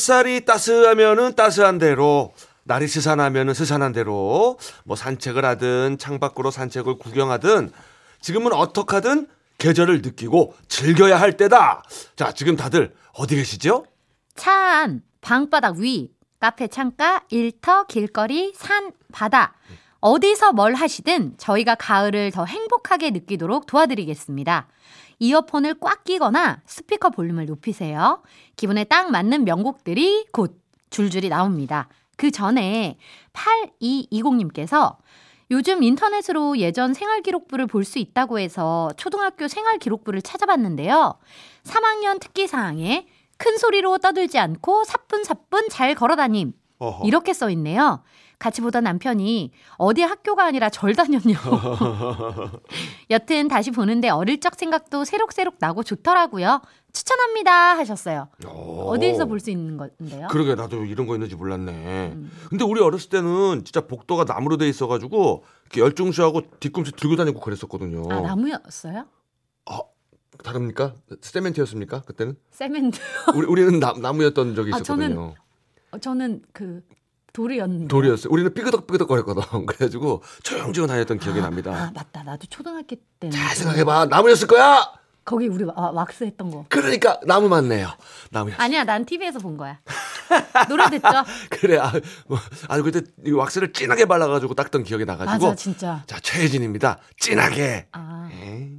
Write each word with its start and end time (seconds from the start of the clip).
햇살이 0.00 0.46
따스하면은 0.46 1.34
따스한 1.34 1.76
대로 1.76 2.32
날이 2.64 2.88
스산하면은 2.88 3.52
스산한 3.52 3.92
대로 3.92 4.58
뭐 4.84 4.96
산책을 4.96 5.44
하든 5.44 5.98
창밖으로 5.98 6.50
산책을 6.50 6.96
구경하든 6.96 7.70
지금은 8.22 8.54
어떻게 8.54 8.96
하든 8.96 9.28
계절을 9.58 10.00
느끼고 10.00 10.54
즐겨야 10.68 11.20
할 11.20 11.36
때다. 11.36 11.82
자, 12.16 12.32
지금 12.32 12.56
다들 12.56 12.94
어디 13.12 13.36
계시죠? 13.36 13.84
차 14.36 14.50
안, 14.50 15.02
방바닥 15.20 15.76
위, 15.76 16.10
카페 16.38 16.68
창가, 16.68 17.24
일터, 17.28 17.84
길거리, 17.84 18.54
산, 18.56 18.92
바다. 19.12 19.52
어디서 20.00 20.54
뭘 20.54 20.72
하시든 20.72 21.34
저희가 21.36 21.74
가을을 21.74 22.30
더 22.30 22.46
행복하게 22.46 23.10
느끼도록 23.10 23.66
도와드리겠습니다. 23.66 24.66
이어폰을 25.20 25.74
꽉 25.80 26.02
끼거나 26.04 26.60
스피커 26.66 27.10
볼륨을 27.10 27.46
높이세요. 27.46 28.22
기분에 28.56 28.84
딱 28.84 29.10
맞는 29.10 29.44
명곡들이 29.44 30.26
곧 30.32 30.60
줄줄이 30.90 31.28
나옵니다. 31.28 31.88
그 32.16 32.30
전에 32.30 32.98
8220님께서 33.32 34.96
요즘 35.50 35.82
인터넷으로 35.82 36.58
예전 36.58 36.94
생활기록부를 36.94 37.66
볼 37.66 37.84
수 37.84 37.98
있다고 37.98 38.38
해서 38.38 38.90
초등학교 38.96 39.48
생활기록부를 39.48 40.22
찾아봤는데요. 40.22 41.14
3학년 41.64 42.20
특기사항에 42.20 43.06
큰 43.36 43.58
소리로 43.58 43.98
떠들지 43.98 44.38
않고 44.38 44.84
사뿐사뿐 44.84 45.68
잘 45.70 45.94
걸어다님. 45.94 46.52
어허. 46.78 47.04
이렇게 47.06 47.32
써 47.32 47.50
있네요. 47.50 48.02
같이 48.40 48.62
보던 48.62 48.82
남편이 48.84 49.52
어디 49.76 50.02
학교가 50.02 50.44
아니라 50.46 50.70
절 50.70 50.94
다녔냐고. 50.94 51.56
여튼 53.10 53.48
다시 53.48 53.70
보는데 53.70 54.08
어릴 54.08 54.40
적 54.40 54.54
생각도 54.58 55.04
새록새록 55.04 55.56
나고 55.60 55.82
좋더라고요. 55.84 56.62
추천합니다 56.92 57.76
하셨어요. 57.76 58.28
어디서 58.44 59.26
볼 59.26 59.38
수 59.40 59.50
있는 59.50 59.76
건데요? 59.76 60.26
그러게 60.30 60.54
나도 60.54 60.84
이런 60.86 61.06
거 61.06 61.14
있는지 61.14 61.36
몰랐네. 61.36 62.12
음. 62.14 62.32
근데 62.48 62.64
우리 62.64 62.80
어렸을 62.80 63.10
때는 63.10 63.62
진짜 63.64 63.82
복도가 63.82 64.24
나무로 64.24 64.56
돼 64.56 64.66
있어가지고 64.68 65.44
이렇게 65.66 65.82
열중시하고 65.82 66.42
뒤꿈치 66.60 66.92
들고 66.92 67.16
다니고 67.16 67.40
그랬었거든요. 67.40 68.10
아 68.10 68.20
나무였어요? 68.22 69.06
다릅니까? 70.42 70.94
세멘트였습니까? 71.20 72.00
그때는? 72.02 72.34
세멘트. 72.50 72.98
우리 73.34 73.46
우리는 73.46 73.78
나, 73.78 73.92
나무였던 73.92 74.54
적이 74.54 74.72
아, 74.72 74.76
있었거든요. 74.78 75.34
어, 75.90 75.98
저는 75.98 76.40
그 76.54 76.82
돌이었는데. 77.32 77.88
돌이었어요. 77.88 78.32
우리는 78.32 78.52
삐그덕삐그덕 78.54 79.08
거렸거든. 79.08 79.66
그래가지고 79.66 80.22
조용조용 80.42 80.88
다녔던 80.88 81.18
기억이 81.18 81.40
아, 81.40 81.42
납니다. 81.42 81.90
맞다. 81.94 82.22
나도 82.22 82.46
초등학교 82.48 82.96
때는 83.18 83.36
잘 83.36 83.56
생각해봐. 83.56 84.06
나무였을 84.06 84.46
거야. 84.46 84.92
거기 85.24 85.46
우리 85.48 85.64
와- 85.64 85.74
왁스 85.92 86.24
했던 86.24 86.50
거. 86.50 86.64
그러니까 86.68 87.20
나무 87.26 87.48
맞네요. 87.48 87.88
나무였어. 88.30 88.60
아니야, 88.62 88.84
난 88.84 89.04
TV에서 89.04 89.38
본 89.38 89.56
거야. 89.56 89.78
노래 90.68 90.88
듣죠? 90.90 91.08
그래. 91.50 91.78
아, 91.78 91.92
뭐, 92.26 92.38
아 92.68 92.80
그때 92.82 93.02
이 93.26 93.30
왁스를 93.30 93.72
진하게 93.72 94.06
발라가지고 94.06 94.54
닦던 94.54 94.82
기억이 94.84 95.04
나가지고. 95.04 95.46
맞아, 95.48 95.54
진짜. 95.54 96.02
자 96.06 96.18
최혜진입니다. 96.20 96.98
진하게. 97.18 97.86
아, 97.92 98.28
에이. 98.32 98.78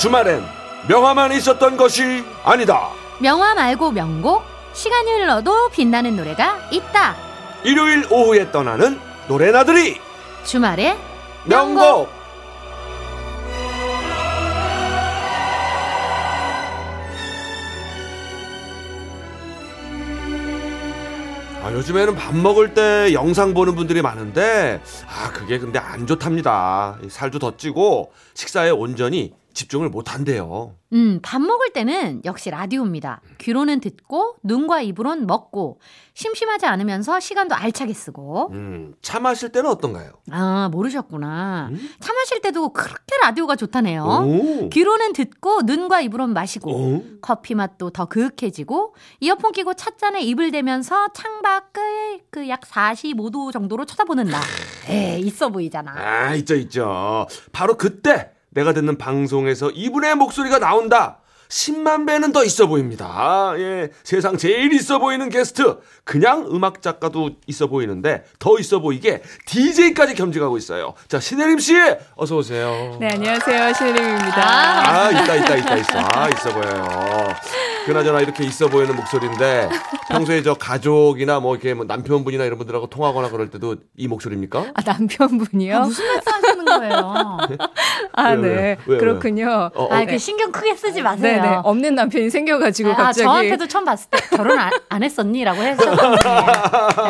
주말엔 0.00 0.42
명화만 0.88 1.30
있었던 1.32 1.76
것이 1.76 2.24
아니다. 2.42 2.88
명화 3.18 3.54
말고 3.54 3.90
명곡, 3.90 4.42
시간이 4.72 5.12
흘러도 5.12 5.68
빛나는 5.68 6.16
노래가 6.16 6.56
있다. 6.70 7.14
일요일 7.64 8.06
오후에 8.10 8.50
떠나는 8.50 8.98
노래나들이 9.28 10.00
주말에 10.42 10.96
명곡. 11.44 12.08
아, 21.62 21.72
요즘에는 21.72 22.16
밥 22.16 22.34
먹을 22.34 22.72
때 22.72 23.12
영상 23.12 23.52
보는 23.52 23.74
분들이 23.74 24.00
많은데, 24.00 24.80
아, 25.06 25.30
그게 25.30 25.58
근데 25.58 25.78
안 25.78 26.06
좋답니다. 26.06 26.96
이 27.04 27.10
살도 27.10 27.38
더 27.38 27.58
찌고, 27.58 28.12
식사에 28.32 28.70
온전히 28.70 29.38
집중을 29.52 29.88
못 29.88 30.14
한대요. 30.14 30.74
음, 30.92 31.20
밥 31.22 31.40
먹을 31.40 31.72
때는 31.72 32.22
역시 32.24 32.50
라디오입니다. 32.50 33.20
귀로는 33.38 33.80
듣고 33.80 34.36
눈과 34.42 34.80
입으론 34.82 35.26
먹고 35.26 35.80
심심하지 36.14 36.66
않으면서 36.66 37.20
시간도 37.20 37.54
알차게 37.54 37.94
쓰고. 37.94 38.50
음, 38.52 38.94
차 39.02 39.20
마실 39.20 39.50
때는 39.50 39.70
어떤가요? 39.70 40.12
아, 40.30 40.68
모르셨구나. 40.72 41.70
차 42.00 42.12
마실 42.12 42.40
때도 42.40 42.70
그렇게 42.72 43.16
라디오가 43.22 43.54
좋다네요. 43.56 44.02
오. 44.04 44.68
귀로는 44.70 45.12
듣고 45.12 45.62
눈과 45.62 46.00
입으론 46.00 46.32
마시고 46.32 46.70
오. 46.72 47.04
커피 47.22 47.54
맛도 47.54 47.90
더 47.90 48.06
그윽해지고 48.06 48.94
이어폰 49.20 49.52
끼고 49.52 49.74
찻잔에 49.74 50.20
입을 50.22 50.50
대면서 50.50 51.08
창밖을 51.12 52.20
그 52.30 52.48
약 52.48 52.62
45도 52.62 53.52
정도로 53.52 53.84
쳐다보는 53.84 54.24
나. 54.26 54.40
에 54.88 55.18
있어 55.20 55.50
보이잖아. 55.50 55.92
아, 55.94 56.34
있죠, 56.36 56.56
있죠. 56.56 57.26
바로 57.52 57.76
그때 57.76 58.32
내가 58.50 58.72
듣는 58.72 58.98
방송에서 58.98 59.70
이분의 59.70 60.16
목소리가 60.16 60.58
나온다. 60.58 61.18
10만 61.48 62.06
배는 62.06 62.30
더 62.32 62.44
있어 62.44 62.68
보입니다. 62.68 63.54
예. 63.56 63.90
세상 64.04 64.36
제일 64.36 64.72
있어 64.72 65.00
보이는 65.00 65.28
게스트. 65.28 65.78
그냥 66.04 66.46
음악 66.52 66.80
작가도 66.80 67.30
있어 67.48 67.66
보이는데 67.66 68.24
더 68.38 68.56
있어 68.60 68.78
보이게 68.78 69.20
DJ까지 69.46 70.14
겸직하고 70.14 70.56
있어요. 70.58 70.94
자, 71.08 71.18
신혜림 71.18 71.58
씨, 71.58 71.74
어서 72.14 72.36
오세요. 72.36 72.96
네, 73.00 73.08
안녕하세요. 73.14 73.72
신혜림입니다. 73.72 74.88
아, 74.88 75.10
있다, 75.10 75.34
있다, 75.34 75.56
있다, 75.56 75.76
있어. 75.76 75.98
아, 75.98 76.28
있어 76.28 76.50
보여요. 76.52 77.34
그나저나 77.86 78.20
이렇게 78.20 78.44
있어 78.44 78.68
보이는 78.68 78.94
목소리인데 78.94 79.68
평소에 80.10 80.42
저 80.42 80.54
가족이나 80.54 81.40
뭐 81.40 81.54
이렇게 81.56 81.74
뭐 81.74 81.84
남편분이나 81.84 82.44
이런 82.44 82.58
분들하고 82.58 82.86
통화하거나 82.88 83.30
그럴 83.30 83.50
때도 83.50 83.76
이 83.96 84.06
목소리입니까? 84.06 84.66
아, 84.74 84.82
남편분이요? 84.84 85.80
무슨 85.80 86.04
말씀 86.06 86.49
거예요? 86.78 87.38
아, 88.14 88.30
왜요, 88.30 88.40
네. 88.40 88.48
왜요? 88.48 88.76
왜요, 88.86 88.98
그렇군요. 89.00 89.70
어, 89.74 89.84
어. 89.84 89.88
아, 89.94 90.04
그 90.04 90.18
신경 90.18 90.50
크게 90.52 90.74
쓰지 90.76 91.02
마세요. 91.02 91.42
네네. 91.42 91.60
없는 91.64 91.94
남편이 91.94 92.30
생겨가지고 92.30 92.90
아, 92.90 92.94
갑자기. 92.96 93.24
저한테도 93.24 93.66
처음 93.68 93.84
봤을 93.84 94.08
때 94.10 94.18
결혼 94.36 94.58
안, 94.58 94.70
안 94.88 95.02
했었니 95.02 95.44
라고 95.44 95.60
하셨거든요. 95.60 96.16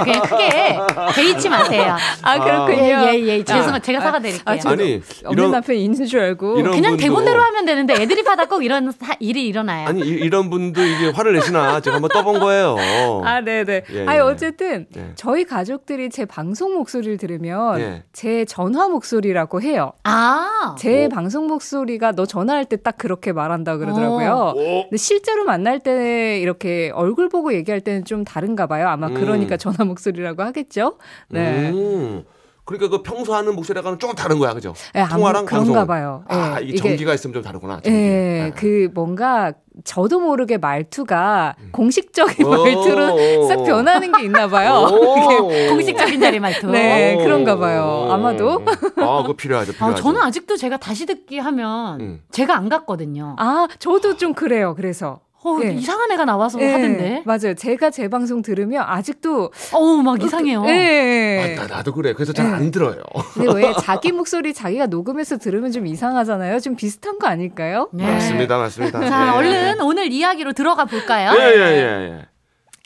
그냥 0.04 0.22
크게 0.22 0.78
개의치 1.14 1.48
마세요. 1.48 1.96
아, 2.22 2.38
그렇군요. 2.38 2.82
예, 2.82 3.14
예, 3.14 3.18
예. 3.38 3.44
죄송해요. 3.44 3.78
제가 3.80 4.00
사과드릴게요. 4.00 4.42
아, 4.44 4.56
저도 4.56 4.82
아니, 4.82 5.02
없는 5.24 5.32
이런- 5.32 5.50
남편이 5.50 5.84
있는 5.84 6.06
줄 6.06 6.20
알고. 6.20 6.58
이런- 6.58 6.74
그냥 6.74 6.96
분도- 6.96 7.00
대본대로 7.00 7.40
하면 7.40 7.64
되는데 7.64 7.94
애들이 7.94 8.22
받아 8.22 8.46
꼭 8.46 8.64
이런 8.64 8.90
사- 8.92 9.14
일이 9.20 9.46
일어나요. 9.46 9.88
아니 9.88 10.00
이, 10.00 10.28
런 10.30 10.50
분도 10.50 10.82
이게 10.82 11.10
화를 11.10 11.32
내시나 11.34 11.80
제가 11.80 11.96
한번 11.96 12.08
떠본 12.10 12.38
거예요. 12.40 12.76
아, 13.24 13.40
네네. 13.40 13.82
예, 13.92 14.06
아니, 14.06 14.16
예. 14.18 14.20
어쨌든, 14.20 14.86
네. 14.90 15.12
저희 15.16 15.44
가족들이 15.44 16.10
제 16.10 16.24
방송 16.24 16.74
목소리를 16.74 17.16
들으면, 17.18 17.80
예. 17.80 18.02
제 18.12 18.44
전화 18.44 18.88
목소리라고 18.88 19.49
해요. 19.58 19.92
아, 20.04 20.76
제 20.78 21.06
오. 21.06 21.08
방송 21.08 21.48
목소리가 21.48 22.12
너 22.12 22.24
전화할 22.26 22.66
때 22.66 22.76
딱 22.76 22.96
그렇게 22.96 23.32
말한다 23.32 23.76
그러더라고요. 23.78 24.52
오. 24.54 24.82
근데 24.84 24.96
실제로 24.96 25.42
만날 25.44 25.80
때 25.80 26.38
이렇게 26.38 26.92
얼굴 26.94 27.28
보고 27.28 27.52
얘기할 27.52 27.80
때는 27.80 28.04
좀 28.04 28.22
다른가 28.24 28.68
봐요. 28.68 28.86
아마 28.88 29.08
음. 29.08 29.14
그러니까 29.14 29.56
전화 29.56 29.84
목소리라고 29.84 30.42
하겠죠? 30.44 30.98
네. 31.28 31.70
음. 31.70 32.24
그러니까 32.64 32.88
그 32.88 33.02
평소 33.02 33.34
하는 33.34 33.56
목소리랑은 33.56 33.98
조금 33.98 34.14
다른 34.14 34.38
거야, 34.38 34.54
그죠? 34.54 34.74
네, 34.94 35.00
아무- 35.00 35.14
통화랑 35.14 35.44
그런가 35.46 35.64
방송은. 35.66 35.86
봐요. 35.88 36.24
아, 36.28 36.58
예, 36.60 36.64
이게 36.66 36.76
전기가 36.78 37.12
있으면 37.14 37.34
좀 37.34 37.42
다르구나. 37.42 37.80
전기. 37.80 37.90
예, 37.98 38.50
아. 38.52 38.54
그 38.54 38.88
뭔가 38.94 39.52
저도 39.84 40.20
모르게 40.20 40.58
말투가 40.58 41.56
공식적인 41.72 42.46
오. 42.46 42.50
말투로 42.50 43.46
싹 43.48 43.64
변하는 43.64 44.12
게 44.12 44.24
있나 44.24 44.48
봐요. 44.48 44.86
오. 44.90 45.48
공식적인 45.48 46.20
자리 46.20 46.40
말투. 46.40 46.66
네, 46.70 47.16
오. 47.16 47.24
그런가 47.24 47.56
봐요. 47.56 48.08
아마도. 48.10 48.62
아, 48.96 49.22
그거 49.22 49.34
필요하죠, 49.36 49.72
아, 49.72 49.74
필요하죠. 49.74 50.02
저는 50.02 50.20
아직도 50.22 50.56
제가 50.56 50.76
다시 50.76 51.06
듣기 51.06 51.38
하면 51.38 52.00
음. 52.00 52.22
제가 52.30 52.56
안 52.56 52.68
갔거든요. 52.68 53.36
아, 53.38 53.68
저도 53.78 54.16
좀 54.16 54.34
그래요. 54.34 54.74
그래서. 54.74 55.20
어, 55.42 55.58
예. 55.64 55.70
이상한 55.72 56.10
애가 56.12 56.26
나와서 56.26 56.60
예, 56.60 56.70
하던데. 56.72 57.22
맞아요. 57.24 57.54
제가 57.54 57.90
제 57.90 58.08
방송 58.08 58.42
들으면 58.42 58.84
아직도 58.86 59.50
어우, 59.72 60.02
막 60.02 60.22
이상해요. 60.22 60.64
예. 60.66 61.56
아, 61.58 61.66
나, 61.66 61.76
나도 61.76 61.94
그래. 61.94 62.12
그래서 62.12 62.32
잘 62.34 62.50
안 62.50 62.70
들어요. 62.70 63.00
근데 63.34 63.52
왜 63.54 63.72
자기 63.80 64.12
목소리 64.12 64.52
자기가 64.52 64.86
녹음해서 64.86 65.38
들으면 65.38 65.70
좀 65.72 65.86
이상하잖아요. 65.86 66.60
좀 66.60 66.74
비슷한 66.76 67.18
거 67.18 67.26
아닐까요? 67.28 67.88
네. 67.92 68.04
맞습니다, 68.10 68.58
맞습니다. 68.58 69.00
자, 69.08 69.26
예. 69.28 69.30
얼른 69.30 69.80
오늘 69.80 70.10
이야기로 70.12 70.52
들어가 70.52 70.84
볼까요? 70.84 71.32
예, 71.38 71.44
예, 71.44 71.60
예, 71.60 72.12
예. 72.18 72.26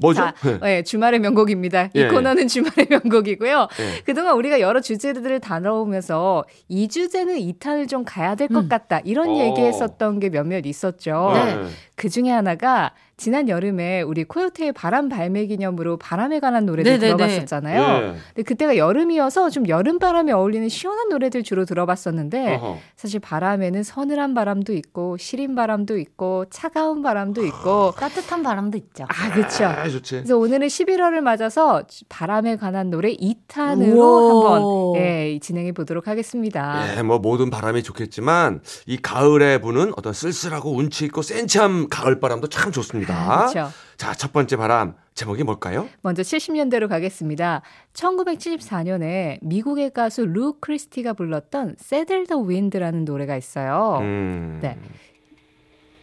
뭐죠? 0.00 0.23
자, 0.23 0.35
예, 0.64 0.82
주말의 0.82 1.20
명곡입니다. 1.20 1.91
이 1.94 2.00
예, 2.00 2.08
코너는 2.08 2.49
주말의 2.49 2.87
명곡이고요. 2.91 3.69
예. 3.81 4.02
그동안 4.05 4.35
우리가 4.37 4.61
여러 4.61 4.81
주제들을 4.81 5.41
다뤄오면서 5.41 6.44
이 6.69 6.88
주제는 6.88 7.37
2탄을 7.37 7.88
좀 7.88 8.05
가야 8.05 8.35
될것 8.35 8.64
음. 8.64 8.69
같다. 8.69 9.00
이런 9.05 9.29
어. 9.29 9.37
얘기했었던 9.37 10.19
게 10.19 10.31
몇몇 10.31 10.67
있었죠. 10.67 11.31
네. 11.35 11.67
그 11.94 12.08
중에 12.08 12.31
하나가 12.31 12.93
지난 13.16 13.49
여름에 13.49 14.02
우리 14.02 14.25
코요태의 14.25 14.72
바람 14.72 15.08
발매 15.08 15.46
기념으로 15.46 15.96
바람에 15.99 16.40
관한 16.40 16.66
노래들 16.66 16.99
네네네. 16.99 17.16
들어봤었잖아요. 17.16 17.82
예. 17.82 18.14
근데 18.34 18.43
그때가 18.43 18.76
여름이어서 18.76 19.50
좀 19.50 19.69
여름 19.69 19.99
바람에 20.00 20.32
어울리는 20.32 20.69
시원한 20.69 21.08
노래들 21.11 21.44
주로 21.44 21.64
들어봤었는데 21.64 22.56
어허. 22.56 22.78
사실 22.96 23.20
바람에는 23.20 23.82
서늘한 23.84 24.34
바람도 24.34 24.72
있고 24.75 25.16
시린 25.16 25.55
바람도 25.55 25.99
있고 25.99 26.46
차가운 26.50 27.02
바람도 27.02 27.44
있고 27.46 27.93
따뜻한 27.96 28.43
바람도 28.43 28.76
있죠. 28.78 29.05
아 29.08 29.31
그렇죠. 29.32 29.64
아, 29.66 29.88
좋지. 29.88 30.16
그래서 30.16 30.37
오늘은 30.37 30.66
11월을 30.66 31.20
맞아서 31.20 31.82
바람에 32.08 32.56
관한 32.56 32.90
노래 32.90 33.14
2탄으로 33.14 33.96
우와. 33.96 34.55
한번 34.55 34.96
예, 35.02 35.38
진행해 35.40 35.72
보도록 35.72 36.08
하겠습니다. 36.08 36.96
예, 36.96 37.02
뭐 37.02 37.19
모든 37.19 37.50
바람이 37.50 37.82
좋겠지만 37.84 38.61
이 38.87 38.96
가을에 38.96 39.58
부는 39.58 39.93
어떤 39.96 40.12
쓸쓸하고 40.12 40.72
운치 40.75 41.05
있고 41.05 41.22
센치한 41.22 41.88
가을 41.88 42.19
바람도 42.19 42.49
참 42.49 42.72
좋습니다. 42.72 43.04
아, 43.12 43.47
그렇죠. 43.51 43.71
자, 43.97 44.15
첫 44.15 44.33
번째 44.33 44.56
바람 44.56 44.95
제목이 45.15 45.45
뭘까요? 45.45 45.89
먼저 46.03 46.23
70년대로 46.23 46.89
가겠습니다. 46.89 47.62
1974년에 47.93 49.39
미국의 49.43 49.91
가수 49.93 50.25
루 50.27 50.55
크리스티가 50.61 51.12
불렀던 51.12 51.77
Saddle 51.81 52.27
the 52.27 52.43
Wind라는 52.45 53.05
노래가 53.05 53.37
있어요. 53.37 53.99
음. 54.01 54.59
네. 54.62 54.77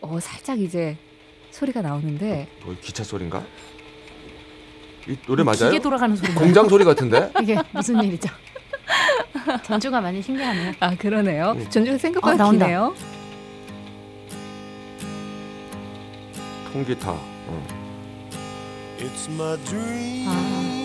어, 0.02 0.20
살짝 0.20 0.60
이제 0.60 0.98
소리가 1.52 1.82
나오는데 1.82 2.48
뭐 2.66 2.76
기차 2.82 3.04
소리인가? 3.04 3.44
이 5.08 5.18
노래 5.26 5.44
맞아요? 5.44 5.70
기계 5.70 5.80
돌아가는 5.80 6.16
소리. 6.16 6.34
공장 6.34 6.70
소리 6.70 6.86
같은데? 6.86 7.32
이게 7.42 7.58
무슨 7.72 8.02
일이죠? 8.04 8.30
전주가 9.64 10.00
많이 10.00 10.22
신기하네요. 10.22 10.74
아 10.80 10.96
그러네요. 10.96 11.52
음. 11.52 11.70
전주가 11.70 11.96
어, 11.96 11.98
생각보다 11.98 12.36
나온다. 12.38 12.66
기네요. 12.66 12.94
통기타. 16.72 17.12
어. 17.12 17.64
It's 19.00 19.30
my 19.32 19.58
dream 19.66 20.28
아. 20.28 20.82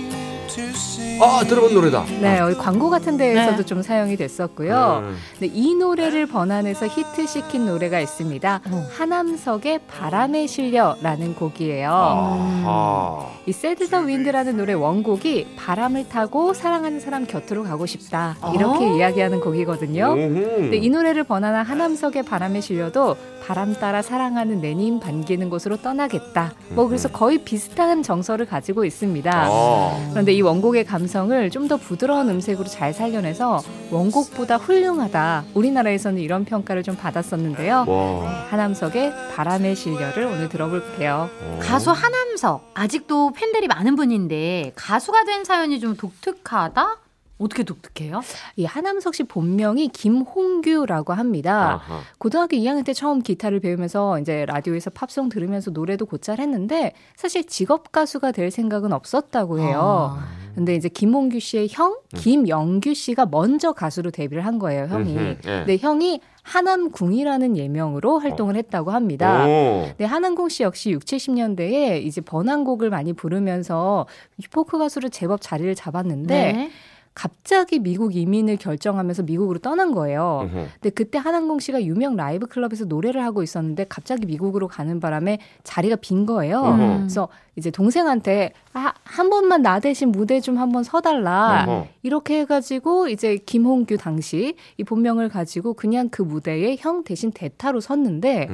to 0.49 0.65
see. 0.71 1.21
아, 1.21 1.45
들어본 1.45 1.75
노래다. 1.75 2.05
네, 2.21 2.39
여기 2.39 2.55
광고 2.55 2.89
같은 2.89 3.17
데에서도 3.17 3.57
네. 3.59 3.63
좀 3.65 3.83
사용이 3.83 4.17
됐었고요. 4.17 5.03
음. 5.05 5.17
네, 5.41 5.51
이 5.53 5.75
노래를 5.75 6.27
번안해서 6.27 6.87
히트시킨 6.87 7.67
노래가 7.67 8.01
있습니다. 8.01 8.61
어. 8.71 8.89
하남석의 8.97 9.81
바람에 9.87 10.47
실려라는 10.47 11.35
곡이에요. 11.35 11.91
아하. 11.91 13.27
이 13.47 13.53
새드 13.53 13.89
더 13.91 14.01
윈드라는 14.01 14.57
노래 14.57 14.73
원곡이 14.73 15.57
바람을 15.57 16.09
타고 16.09 16.55
사랑하는 16.55 17.01
사람 17.01 17.27
곁으로 17.27 17.63
가고 17.65 17.85
싶다. 17.87 18.37
이렇게 18.55 18.87
어. 18.87 18.97
이야기하는 18.97 19.41
곡이거든요. 19.41 20.15
음흠. 20.15 20.41
근데 20.57 20.77
이 20.79 20.89
노래를 20.89 21.25
번안한 21.25 21.67
하남석의 21.67 22.23
바람에 22.23 22.61
실려도 22.61 23.17
바람 23.47 23.75
따라 23.75 24.03
사랑하는 24.03 24.61
내님 24.61 24.99
반기는 24.99 25.49
곳으로 25.51 25.77
떠나겠다. 25.77 26.53
뭐 26.71 26.89
그래서 26.89 27.09
거의 27.09 27.39
비슷한 27.39 28.03
정서를 28.03 28.47
가지고 28.47 28.85
있습니다. 28.85 29.47
어. 29.51 30.09
그런데 30.11 30.33
이 30.33 30.43
원곡의 30.43 30.85
감성을 30.85 31.51
좀 31.51 31.67
더 31.67 31.77
부드러운 31.77 32.29
음색으로 32.29 32.69
잘 32.69 32.93
살려내서 32.95 33.61
원곡보다 33.91 34.57
훌륭하다. 34.57 35.47
우리나라에서는 35.55 36.21
이런 36.23 36.45
평가를 36.45 36.85
좀 36.85 36.95
받았었는데요. 36.97 37.85
와. 37.89 38.47
하남석의 38.51 39.13
바람의 39.35 39.75
실려를 39.75 40.27
오늘 40.27 40.49
들어볼게요. 40.49 41.29
어. 41.43 41.59
가수 41.61 41.91
하남석 41.91 42.71
아직도 42.75 43.33
팬들이 43.33 43.67
많은 43.67 43.97
분인데 43.97 44.73
가수가 44.77 45.25
된 45.25 45.43
사연이 45.45 45.81
좀 45.81 45.97
독특하다. 45.97 46.99
어떻게 47.39 47.65
독특해요? 47.65 48.23
이 48.57 48.65
하남석 48.65 49.15
씨 49.15 49.25
본명이 49.25 49.89
김홍규라고 49.89 51.13
합니다. 51.13 51.83
아하. 51.87 52.01
고등학교 52.19 52.57
2학년 52.57 52.85
때 52.85 52.93
처음 52.93 53.21
기타를 53.21 53.61
배우면서 53.61 54.21
이제 54.21 54.47
라디오에서 54.47 54.91
팝송 54.91 55.29
들으면서 55.29 55.71
노래도 55.71 56.07
곧잘 56.07 56.41
했는데 56.41 56.93
사실 57.15 57.45
직업 57.45 57.93
가수가 57.93 58.33
될 58.33 58.51
생각은 58.51 58.93
없었다고 58.93 59.61
해요. 59.61 60.17
아. 60.19 60.47
근데 60.55 60.75
이제 60.75 60.89
김홍규 60.89 61.39
씨의 61.39 61.69
형 61.71 61.99
김영규 62.17 62.95
씨가 62.95 63.27
먼저 63.27 63.73
가수로 63.73 64.11
데뷔를 64.11 64.47
한 64.47 64.59
거예요, 64.59 64.87
형이. 64.87 65.13
음흠, 65.13 65.37
예. 65.45 65.51
근데 65.59 65.77
형이 65.77 66.21
하남궁이라는 66.43 67.59
예명으로 67.59 68.19
활동을 68.21 68.57
했다고 68.57 68.91
합니다. 68.91 69.45
오. 69.45 69.89
네, 69.99 70.05
한항공 70.07 70.49
씨 70.49 70.63
역시 70.63 70.91
6, 70.91 71.05
70년대에 71.05 72.03
이제 72.03 72.23
번안곡을 72.23 72.89
많이 72.89 73.13
부르면서 73.13 74.07
포크 74.51 74.79
가수로 74.79 75.11
제법 75.11 75.43
자리를 75.43 75.75
잡았는데 75.75 76.53
네. 76.53 76.71
갑자기 77.17 77.79
미국 77.79 78.15
이민을 78.15 78.59
결정하면서 78.59 79.23
미국으로 79.23 79.59
떠난 79.59 79.93
거예요. 79.93 80.41
음흠. 80.43 80.67
근데 80.75 80.91
그때 80.91 81.17
한항공 81.17 81.61
씨가 81.61 81.83
유명 81.83 82.15
라이브 82.15 82.47
클럽에서 82.47 82.85
노래를 82.85 83.25
하고 83.25 83.43
있었는데 83.43 83.87
갑자기 83.89 84.27
미국으로 84.27 84.69
가는 84.69 85.01
바람에 85.01 85.39
자리가 85.65 85.97
빈 85.97 86.27
거예요. 86.27 86.59
어허. 86.59 86.77
그래서 86.99 87.29
이제 87.57 87.71
동생한테 87.71 88.53
아, 88.75 88.93
한 89.03 89.31
번만 89.31 89.63
나 89.63 89.81
대신 89.81 90.13
무대 90.13 90.41
좀 90.41 90.59
한번 90.59 90.85
서달라. 90.85 91.65
어허. 91.67 91.87
이렇게 92.03 92.41
해가지고 92.41 93.09
이제 93.09 93.37
김홍규 93.39 93.97
당시 93.97 94.55
이 94.77 94.85
본명을 94.85 95.31
가지고 95.31 95.73
그냥 95.73 96.11
그 96.11 96.21
무대에 96.21 96.77
형 96.79 97.03
대신 97.03 97.33
대타로 97.33 97.81
섰는데. 97.81 98.51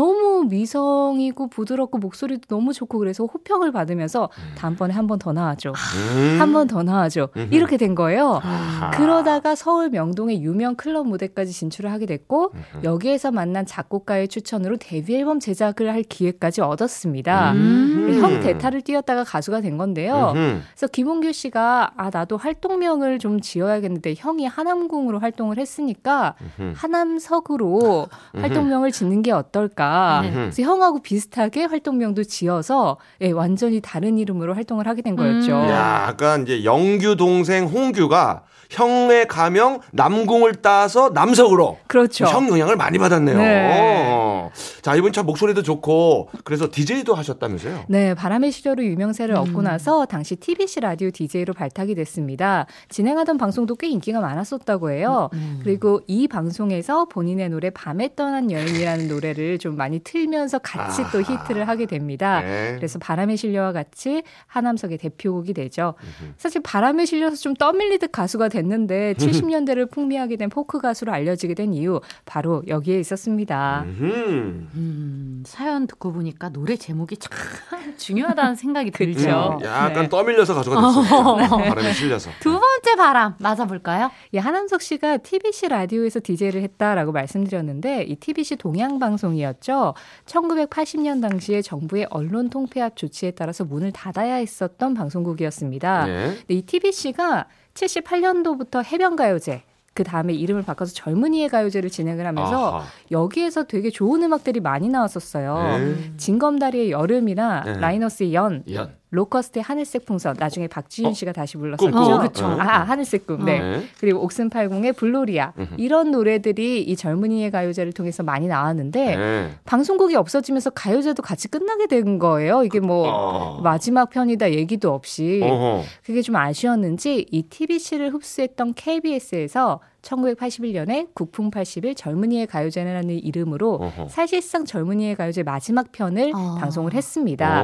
너무 0.00 0.44
미성이고 0.50 1.48
부드럽고 1.48 1.96
목소리도 1.98 2.54
너무 2.54 2.74
좋고 2.74 2.98
그래서 2.98 3.24
호평을 3.24 3.72
받으면서 3.72 4.28
다음번에 4.58 4.92
한 4.92 5.06
번 5.06 5.18
더 5.18 5.32
나와줘. 5.32 5.70
음. 5.72 6.36
한번 6.38 6.66
더 6.66 6.82
나와줘. 6.82 7.30
음흠. 7.34 7.48
이렇게 7.54 7.78
된 7.78 7.94
거예요. 7.94 8.40
아하. 8.42 8.90
그러다가 8.90 9.54
서울 9.54 9.88
명동의 9.88 10.42
유명 10.42 10.74
클럽 10.74 11.06
무대까지 11.08 11.52
진출을 11.52 11.90
하게 11.90 12.04
됐고 12.04 12.52
음흠. 12.74 12.84
여기에서 12.84 13.30
만난 13.30 13.64
작곡가의 13.64 14.28
추천으로 14.28 14.76
데뷔 14.76 15.16
앨범 15.16 15.40
제작을 15.40 15.90
할 15.90 16.02
기회까지 16.02 16.60
얻었습니다. 16.60 17.52
음. 17.52 18.18
형 18.20 18.40
대타를 18.40 18.82
띄었다가 18.82 19.24
가수가 19.24 19.62
된 19.62 19.78
건데요. 19.78 20.32
음흠. 20.36 20.60
그래서 20.74 20.86
김홍규 20.88 21.32
씨가 21.32 21.92
아 21.96 22.10
나도 22.12 22.36
활동명을 22.36 23.18
좀 23.18 23.40
지어야겠는데 23.40 24.14
형이 24.18 24.44
하남궁으로 24.46 25.18
활동을 25.20 25.56
했으니까. 25.58 26.34
하남석으로 26.74 28.06
활동명을 28.36 28.92
짓는 28.92 29.22
게 29.22 29.32
어떨까? 29.32 29.85
네. 30.22 30.32
그래서 30.32 30.62
형하고 30.62 31.00
비슷하게 31.02 31.64
활동명도 31.64 32.24
지어서 32.24 32.98
예, 33.20 33.30
완전히 33.30 33.80
다른 33.80 34.18
이름으로 34.18 34.54
활동을 34.54 34.86
하게 34.86 35.02
된 35.02 35.16
거였죠. 35.16 35.52
음. 35.52 35.68
야, 35.70 36.06
아까 36.08 36.36
이제 36.38 36.64
영규 36.64 37.16
동생 37.16 37.66
홍규가 37.66 38.42
형의 38.70 39.26
가명 39.28 39.80
남궁을 39.92 40.56
따서 40.56 41.10
남석으로 41.10 41.78
그렇죠. 41.86 42.26
형 42.26 42.48
영향을 42.48 42.76
많이 42.76 42.98
받았네요. 42.98 43.36
네. 43.38 43.68
어. 43.70 44.50
자, 44.82 44.94
이분 44.94 45.12
참 45.12 45.26
목소리도 45.26 45.62
좋고 45.62 46.30
그래서 46.44 46.68
DJ도 46.70 47.14
하셨다면서요? 47.14 47.84
네, 47.88 48.14
바람의 48.14 48.52
시려로 48.52 48.84
유명세를 48.84 49.34
음. 49.34 49.40
얻고 49.40 49.62
나서 49.62 50.04
당시 50.06 50.36
TBC 50.36 50.80
라디오 50.80 51.10
DJ로 51.10 51.54
발탁이 51.54 51.94
됐습니다. 51.94 52.66
진행하던 52.88 53.38
방송도 53.38 53.76
꽤 53.76 53.88
인기가 53.88 54.20
많았었다고 54.20 54.90
해요. 54.90 55.30
음. 55.34 55.60
그리고 55.62 56.00
이 56.06 56.28
방송에서 56.28 57.06
본인의 57.06 57.50
노래 57.50 57.70
밤에 57.70 58.10
떠난 58.14 58.50
여인이라는 58.50 59.08
노래를 59.08 59.58
좀 59.58 59.76
많이 59.76 59.98
틀면서 60.00 60.58
같이 60.58 61.02
또 61.12 61.18
아하. 61.18 61.32
히트를 61.44 61.68
하게 61.68 61.86
됩니다. 61.86 62.40
네. 62.40 62.74
그래서 62.76 62.98
바람에 62.98 63.36
실려와 63.36 63.72
같이 63.72 64.22
하남석의 64.46 64.98
대표곡이 64.98 65.52
되죠. 65.52 65.94
사실 66.36 66.62
바람에 66.62 67.04
실려서 67.04 67.36
좀 67.36 67.54
떠밀리듯 67.54 68.12
가수가 68.12 68.48
됐는데 68.56 69.14
70년대를 69.18 69.90
풍미하게 69.90 70.36
된 70.36 70.48
포크 70.48 70.80
가수로 70.80 71.12
알려지게 71.12 71.54
된 71.54 71.74
이유 71.74 72.00
바로 72.24 72.62
여기에 72.66 72.98
있었습니다. 73.00 73.84
음, 73.86 75.42
사연 75.46 75.86
듣고 75.86 76.12
보니까 76.12 76.48
노래 76.48 76.76
제목이 76.76 77.16
참 77.18 77.30
중요하다는 77.96 78.56
생각이 78.56 78.90
들죠. 78.90 79.20
그렇죠. 79.20 79.60
약간 79.64 80.02
네. 80.02 80.08
떠밀려서 80.08 80.54
가수가 80.54 80.76
됐어요. 80.76 81.36
바람에 81.68 81.92
실려서. 81.92 82.30
두 82.40 82.50
번째 82.52 82.96
바람 82.96 83.34
맞아볼까요? 83.38 84.10
예, 84.34 84.38
하남석 84.38 84.82
씨가 84.82 85.18
TBC 85.18 85.68
라디오에서 85.68 86.20
DJ를 86.22 86.62
했다라고 86.62 87.12
말씀드렸는데 87.12 88.04
이 88.04 88.16
TBC 88.16 88.56
동양 88.56 88.98
방송이었죠. 88.98 89.94
1980년 90.26 91.20
당시에 91.22 91.62
정부의 91.62 92.06
언론 92.10 92.50
통폐합 92.50 92.96
조치에 92.96 93.32
따라서 93.32 93.64
문을 93.64 93.92
닫아야 93.92 94.36
했었던 94.36 94.94
방송국이었습니다. 94.94 96.06
네. 96.06 96.26
근데 96.26 96.54
이 96.54 96.62
TBC가 96.62 97.46
78년도부터 97.76 98.84
해변가요제 98.84 99.62
그 99.94 100.04
다음에 100.04 100.34
이름을 100.34 100.62
바꿔서 100.62 100.92
젊은이의 100.92 101.48
가요제를 101.48 101.88
진행을 101.88 102.26
하면서 102.26 102.76
아하. 102.76 102.84
여기에서 103.10 103.64
되게 103.64 103.88
좋은 103.90 104.22
음악들이 104.22 104.60
많이 104.60 104.88
나왔었어요. 104.88 105.78
네. 105.78 106.16
진검다리의 106.18 106.90
여름이나 106.90 107.62
네. 107.64 107.72
라이너스의 107.78 108.34
연, 108.34 108.62
연. 108.72 108.94
로커스트의 109.10 109.62
하늘색 109.62 110.04
풍선, 110.04 110.36
나중에 110.38 110.66
박지윤 110.66 111.10
어? 111.10 111.14
씨가 111.14 111.32
다시 111.32 111.56
불렀었죠. 111.56 111.96
어, 111.96 112.18
그쵸. 112.20 112.44
아, 112.44 112.82
하늘색 112.82 113.26
꿈. 113.26 113.44
네. 113.44 113.60
네. 113.60 113.82
그리고 114.00 114.20
옥슨팔공의 114.22 114.94
블로리아 114.94 115.52
이런 115.76 116.10
노래들이 116.10 116.82
이 116.82 116.96
젊은이의 116.96 117.50
가요제를 117.50 117.92
통해서 117.92 118.22
많이 118.22 118.48
나왔는데 118.48 119.16
네. 119.16 119.50
방송국이 119.64 120.16
없어지면서 120.16 120.70
가요제도 120.70 121.22
같이 121.22 121.48
끝나게 121.48 121.86
된 121.86 122.18
거예요. 122.18 122.64
이게 122.64 122.80
뭐 122.80 123.08
어. 123.08 123.60
마지막 123.62 124.10
편이다 124.10 124.52
얘기도 124.52 124.92
없이 124.92 125.40
어허. 125.42 125.82
그게 126.04 126.20
좀 126.22 126.36
아쉬웠는지 126.36 127.26
이 127.30 127.42
TBC를 127.42 128.12
흡수했던 128.12 128.74
KBS에서 128.74 129.80
1981년에 130.06 131.08
국풍 131.14 131.50
80일 131.50 131.96
젊은이의 131.96 132.46
가요제라는 132.46 133.10
이름으로 133.10 133.74
어허. 133.74 134.08
사실상 134.08 134.64
젊은이의 134.64 135.16
가요제 135.16 135.42
마지막 135.42 135.92
편을 135.92 136.32
아. 136.34 136.56
방송을 136.60 136.94
했습니다. 136.94 137.62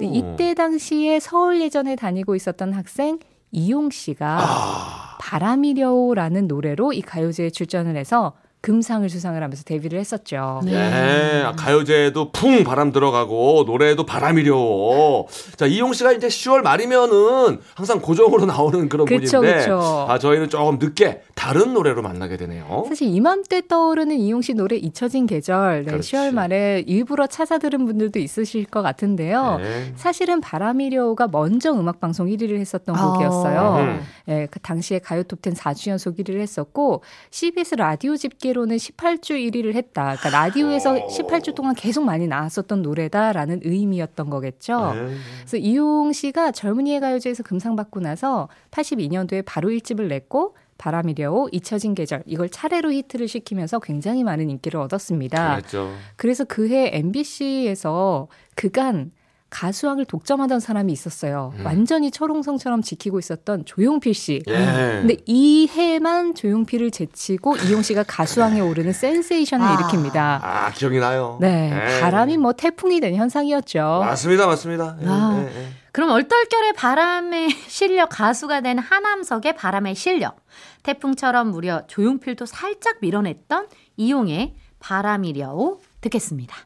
이때 0.00 0.54
당시에 0.54 1.20
서울 1.20 1.60
예전에 1.60 1.96
다니고 1.96 2.34
있었던 2.34 2.72
학생 2.72 3.18
이용 3.52 3.90
씨가 3.90 4.38
아. 4.40 5.18
바람이려오라는 5.20 6.46
노래로 6.46 6.92
이 6.92 7.00
가요제에 7.02 7.50
출전을 7.50 7.96
해서 7.96 8.34
금상을 8.66 9.08
수상을 9.08 9.40
하면서 9.40 9.62
데뷔를 9.62 10.00
했었죠. 10.00 10.60
네. 10.64 10.72
예, 10.72 11.42
아, 11.44 11.52
가요제에도 11.52 12.32
풍 12.32 12.64
바람 12.64 12.90
들어가고 12.90 13.62
노래에도 13.64 14.04
바람이려. 14.04 15.26
자 15.54 15.66
이용 15.66 15.92
씨가 15.92 16.10
이제 16.10 16.26
10월 16.26 16.62
말이면은 16.62 17.60
항상 17.74 18.00
고정으로 18.00 18.46
나오는 18.46 18.88
그런 18.88 19.06
그쵸, 19.06 19.40
분인데, 19.40 19.60
그쵸. 19.60 20.06
아 20.08 20.18
저희는 20.18 20.48
조금 20.50 20.78
늦게 20.80 21.22
다른 21.36 21.74
노래로 21.74 22.02
만나게 22.02 22.36
되네요. 22.38 22.86
사실 22.88 23.06
이맘때 23.06 23.62
떠오르는 23.68 24.16
이용 24.16 24.42
씨 24.42 24.52
노래 24.52 24.74
잊혀진 24.74 25.28
계절, 25.28 25.84
네, 25.84 25.92
그렇지. 25.92 26.16
10월 26.16 26.32
말에 26.32 26.82
일부러 26.88 27.28
찾아 27.28 27.58
들은 27.58 27.86
분들도 27.86 28.18
있으실 28.18 28.64
것 28.64 28.82
같은데요. 28.82 29.58
네. 29.58 29.92
사실은 29.94 30.40
바람이려오가 30.40 31.28
먼저 31.28 31.70
음악 31.70 32.00
방송 32.00 32.26
1위를 32.26 32.58
했었던 32.58 32.96
아. 32.96 33.12
곡이었어요. 33.12 33.76
음. 33.78 34.00
예, 34.28 34.48
그 34.50 34.58
당시에 34.58 34.98
가요톱10 34.98 35.54
4주 35.54 35.90
연속 35.90 36.16
1위를 36.16 36.40
했었고 36.40 37.02
CBS 37.30 37.76
라디오 37.76 38.16
집계 38.16 38.55
로는 38.56 38.76
18주 38.76 39.32
1위를 39.52 39.74
했다. 39.74 40.16
그러니까 40.16 40.30
라디오에서 40.30 40.94
오. 40.94 41.06
18주 41.08 41.54
동안 41.54 41.74
계속 41.74 42.04
많이 42.04 42.26
나왔었던 42.26 42.82
노래다라는 42.82 43.60
의미였던 43.62 44.30
거겠죠. 44.30 44.94
네. 44.94 45.14
그래서 45.40 45.56
이용 45.58 46.12
씨가 46.12 46.52
젊은이의 46.52 47.00
가요제에서 47.00 47.42
금상 47.42 47.76
받고 47.76 48.00
나서 48.00 48.48
82년도에 48.70 49.44
바로 49.44 49.68
1집을 49.68 50.08
냈고 50.08 50.56
바람이려오, 50.78 51.48
잊혀진 51.52 51.94
계절 51.94 52.22
이걸 52.26 52.48
차례로 52.48 52.92
히트를 52.92 53.28
시키면서 53.28 53.78
굉장히 53.78 54.24
많은 54.24 54.50
인기를 54.50 54.80
얻었습니다. 54.80 55.56
그랬죠. 55.56 55.92
그래서 56.16 56.44
그해 56.44 56.90
MBC에서 56.92 58.28
그간 58.54 59.12
가수왕을 59.56 60.04
독점하던 60.04 60.60
사람이 60.60 60.92
있었어요. 60.92 61.54
음. 61.56 61.64
완전히 61.64 62.10
철옹성처럼 62.10 62.82
지키고 62.82 63.18
있었던 63.18 63.64
조용필 63.64 64.12
씨. 64.12 64.42
예. 64.46 64.52
근데 64.52 65.16
이 65.24 65.66
해만 65.66 66.34
조용필을 66.34 66.90
제치고 66.90 67.56
이용 67.66 67.80
씨가 67.80 68.04
가수왕에 68.06 68.60
오르는 68.60 68.92
센세이션을 68.92 69.66
아. 69.66 69.76
일으킵니다. 69.76 70.16
아 70.42 70.70
기억이 70.72 70.98
나요. 70.98 71.38
네, 71.40 71.72
예. 71.72 72.00
바람이 72.02 72.36
뭐 72.36 72.52
태풍이 72.52 73.00
된 73.00 73.14
현상이었죠. 73.14 74.02
맞습니다, 74.04 74.46
맞습니다. 74.46 74.98
예, 75.00 75.06
아. 75.06 75.38
예, 75.38 75.58
예. 75.58 75.68
그럼 75.90 76.10
얼떨결에 76.10 76.72
바람에 76.72 77.48
실려 77.68 78.04
가수가 78.04 78.60
된 78.60 78.78
하남석의 78.78 79.56
바람에 79.56 79.94
실려 79.94 80.34
태풍처럼 80.82 81.50
무려 81.50 81.86
조용필도 81.86 82.44
살짝 82.44 82.98
밀어냈던 83.00 83.68
이용의 83.96 84.54
바람이려오 84.80 85.80
듣겠습니다. 86.02 86.65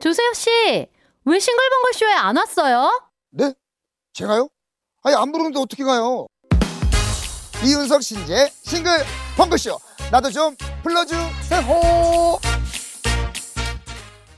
조세혁 0.00 0.34
씨, 0.34 0.50
왜 1.24 1.38
싱글벙글 1.38 1.92
쇼에 1.94 2.12
안 2.12 2.36
왔어요? 2.36 2.90
네? 3.30 3.52
제가요? 4.12 4.48
아니 5.02 5.14
안 5.14 5.30
부르는데 5.30 5.58
어떻게 5.60 5.84
가요? 5.84 6.26
이윤석 7.62 8.02
신재 8.02 8.50
싱글 8.62 8.90
펑크쇼 9.36 9.78
나도 10.10 10.30
좀 10.30 10.56
불러주세요 10.82 11.66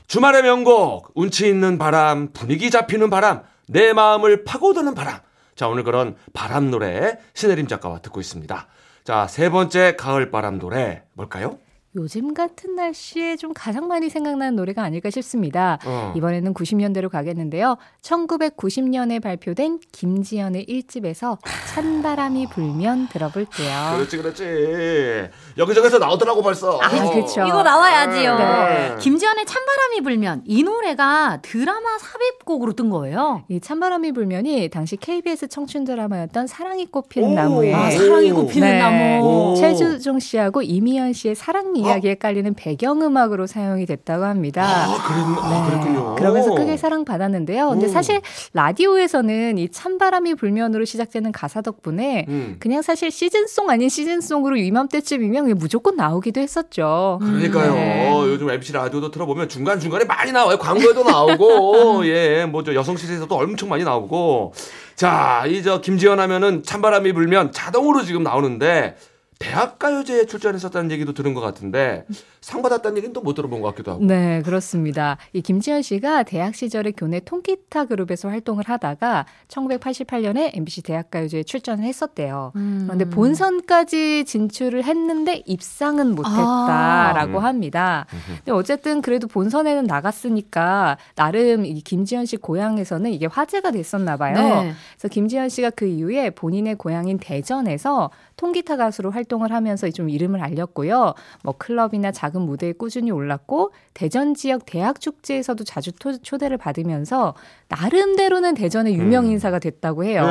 주말의 0.07 0.43
명곡 0.43 1.11
운치 1.15 1.47
있는 1.47 1.77
바람 1.77 2.33
분위기 2.33 2.69
잡히는 2.69 3.09
바람 3.09 3.43
내 3.67 3.93
마음을 3.93 4.43
파고드는 4.43 4.93
바람 4.93 5.19
자 5.55 5.69
오늘 5.69 5.83
그런 5.83 6.17
바람 6.33 6.69
노래 6.69 7.17
신혜림 7.33 7.67
작가와 7.67 7.99
듣고 7.99 8.19
있습니다 8.19 8.67
자 9.05 9.27
세 9.27 9.49
번째 9.49 9.95
가을 9.95 10.29
바람 10.29 10.59
노래 10.59 11.03
뭘까요? 11.13 11.57
요즘 11.95 12.33
같은 12.33 12.75
날씨에 12.75 13.35
좀 13.35 13.53
가장 13.53 13.87
많이 13.87 14.09
생각나는 14.09 14.55
노래가 14.55 14.81
아닐까 14.81 15.11
싶습니다. 15.11 15.77
어. 15.85 16.11
이번에는 16.15 16.53
90년대로 16.55 17.07
가겠는데요. 17.07 17.77
1990년에 18.01 19.21
발표된 19.21 19.79
김지연의 19.91 20.65
1집에서 20.67 21.37
찬바람이 21.71 22.47
불면 22.47 23.07
들어볼게요. 23.09 23.93
그렇지 23.95 24.17
그렇지 24.17 25.29
여기저기서 25.57 25.99
나오더라고 25.99 26.41
벌써 26.41 26.79
아, 26.81 26.89
그쵸. 26.89 27.45
이거 27.45 27.61
나와야지요. 27.61 28.37
네. 28.37 28.95
김지연의 28.99 29.45
찬바람이 29.45 30.01
불면 30.01 30.41
이 30.45 30.63
노래가 30.63 31.39
드라마 31.43 31.99
삽입곡으로 31.99 32.73
뜬 32.73 32.89
거예요. 32.89 33.43
이 33.49 33.59
찬바람이 33.59 34.13
불면이 34.13 34.69
당시 34.69 34.95
KBS 34.97 35.47
청춘 35.47 35.83
드라마였던 35.83 36.47
사랑이 36.47 36.87
꽃피는 36.87 37.29
오. 37.29 37.33
나무에 37.35 37.71
아, 37.71 37.89
네. 37.89 37.97
사랑이 37.97 38.31
꽃피는 38.31 38.67
네. 38.67 38.79
나무. 38.79 39.51
오. 39.51 39.55
최주종 39.55 40.17
씨하고 40.17 40.63
이미연 40.63 41.13
씨의 41.13 41.35
사랑 41.35 41.75
이야기에 41.85 42.15
깔리는 42.15 42.53
배경음악으로 42.53 43.47
사용이 43.47 43.85
됐다고 43.85 44.23
합니다. 44.25 44.63
아, 44.65 44.87
그랬, 45.07 45.23
아 45.41 45.63
네. 45.65 45.69
그랬군요 45.71 46.15
그러면서 46.15 46.55
크게 46.55 46.77
사랑받았는데요. 46.77 47.69
근데 47.69 47.85
오. 47.87 47.89
사실 47.89 48.21
라디오에서는 48.53 49.57
이 49.57 49.69
찬바람이 49.69 50.35
불면으로 50.35 50.85
시작되는 50.85 51.31
가사 51.31 51.61
덕분에 51.61 52.25
음. 52.29 52.55
그냥 52.59 52.81
사실 52.81 53.11
시즌송 53.11 53.69
아닌 53.69 53.89
시즌송으로 53.89 54.55
이맘때쯤이면 54.57 55.55
무조건 55.57 55.95
나오기도 55.95 56.41
했었죠. 56.41 57.19
그러니까요. 57.21 57.73
네. 57.73 58.11
요즘 58.25 58.49
MC 58.49 58.73
라디오도 58.73 59.11
들어보면 59.11 59.49
중간 59.49 59.79
중간에 59.79 60.05
많이 60.05 60.31
나와요. 60.31 60.57
광고에도 60.57 61.03
나오고, 61.03 62.05
예, 62.07 62.45
뭐 62.45 62.63
저 62.63 62.73
여성 62.73 62.95
시대에서도 62.95 63.35
엄청 63.35 63.67
많이 63.69 63.83
나오고. 63.83 64.53
자, 64.95 65.43
이 65.47 65.61
저 65.63 65.81
김지연 65.81 66.19
하면은 66.19 66.63
찬바람이 66.63 67.11
불면 67.13 67.51
자동으로 67.51 68.03
지금 68.03 68.23
나오는데 68.23 68.95
대학가요제에 69.43 70.25
출전했었다는 70.25 70.91
얘기도 70.91 71.13
들은 71.13 71.33
것 71.33 71.41
같은데 71.41 72.05
상 72.41 72.61
받았다는 72.61 72.97
얘기는 72.97 73.11
또 73.13 73.23
못 73.23 73.35
들어본 73.35 73.61
것 73.61 73.69
같기도 73.69 73.91
하고. 73.91 74.03
네, 74.03 74.41
그렇습니다. 74.43 75.17
이 75.31 75.41
김지현 75.41 75.81
씨가 75.81 76.23
대학 76.23 76.55
시절에 76.55 76.91
교내 76.91 77.21
통기타 77.21 77.85
그룹에서 77.85 78.27
활동을 78.27 78.65
하다가 78.67 79.25
1988년에 79.47 80.51
MBC 80.53 80.81
대학가요제에 80.83 81.43
출전을 81.43 81.85
했었대요. 81.85 82.51
음. 82.57 82.83
그런데 82.85 83.05
본선까지 83.05 84.25
진출을 84.25 84.83
했는데 84.83 85.41
입상은 85.45 86.15
못했다라고 86.15 87.39
아. 87.39 87.43
합니다. 87.45 88.05
근데 88.39 88.51
어쨌든 88.51 89.01
그래도 89.01 89.27
본선에는 89.27 89.85
나갔으니까 89.85 90.97
나름 91.15 91.65
이 91.65 91.81
김지현 91.81 92.25
씨 92.25 92.35
고향에서는 92.37 93.09
이게 93.11 93.25
화제가 93.25 93.71
됐었나 93.71 94.17
봐요. 94.17 94.35
네. 94.35 94.73
그래서 94.97 95.07
김지현 95.07 95.47
씨가 95.49 95.69
그 95.71 95.85
이후에 95.85 96.31
본인의 96.31 96.75
고향인 96.75 97.19
대전에서 97.19 98.09
통기타 98.43 98.75
가수로 98.75 99.09
활동을 99.09 99.53
하면서 99.53 99.89
좀 99.89 100.09
이름을 100.09 100.41
알렸고요. 100.43 101.13
뭐 101.43 101.53
클럽이나 101.57 102.11
작은 102.11 102.41
무대에 102.41 102.73
꾸준히 102.73 103.09
올랐고 103.09 103.71
대전 103.93 104.33
지역 104.33 104.65
대학 104.65 104.99
축제에서도 104.99 105.63
자주 105.63 105.93
토- 105.93 106.17
초대를 106.17 106.57
받으면서 106.57 107.35
나름대로는 107.69 108.55
대전의 108.55 108.95
유명 108.95 109.27
음. 109.27 109.31
인사가 109.31 109.59
됐다고 109.59 110.03
해요. 110.03 110.25